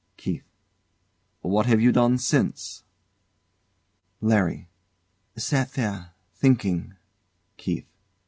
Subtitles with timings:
[0.17, 0.41] KEITH.
[1.41, 2.81] What have you done since?
[4.19, 4.67] LARRY.
[5.35, 6.95] Sat there thinking.
[7.57, 7.85] KEITH.